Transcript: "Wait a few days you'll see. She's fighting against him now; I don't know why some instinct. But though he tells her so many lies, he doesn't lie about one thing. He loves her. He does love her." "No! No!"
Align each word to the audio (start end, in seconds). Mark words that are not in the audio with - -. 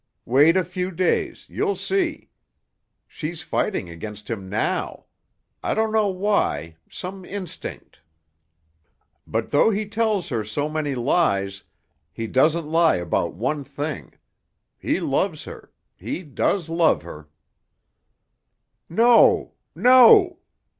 "Wait 0.25 0.57
a 0.57 0.63
few 0.63 0.89
days 0.89 1.45
you'll 1.47 1.75
see. 1.75 2.31
She's 3.05 3.43
fighting 3.43 3.87
against 3.87 4.31
him 4.31 4.49
now; 4.49 5.05
I 5.61 5.75
don't 5.75 5.91
know 5.91 6.07
why 6.07 6.77
some 6.89 7.23
instinct. 7.23 7.99
But 9.27 9.51
though 9.51 9.69
he 9.69 9.87
tells 9.87 10.29
her 10.29 10.43
so 10.43 10.67
many 10.67 10.95
lies, 10.95 11.61
he 12.11 12.25
doesn't 12.25 12.65
lie 12.65 12.95
about 12.95 13.35
one 13.35 13.63
thing. 13.63 14.15
He 14.79 14.99
loves 14.99 15.43
her. 15.43 15.71
He 15.95 16.23
does 16.23 16.67
love 16.67 17.03
her." 17.03 17.29
"No! 18.89 19.53
No!" 19.75 20.39